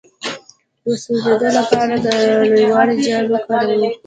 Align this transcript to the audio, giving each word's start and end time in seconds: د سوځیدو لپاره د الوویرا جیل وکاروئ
د 0.83 0.85
سوځیدو 1.03 1.49
لپاره 1.57 1.93
د 2.03 2.05
الوویرا 2.19 2.85
جیل 3.03 3.25
وکاروئ 3.33 3.85